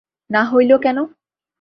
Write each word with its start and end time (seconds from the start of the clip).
না 0.29 0.41
হইল 0.43 0.71
কেন। 0.77 0.97